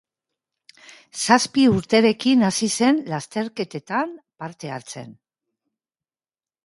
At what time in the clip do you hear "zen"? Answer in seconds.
2.77-3.03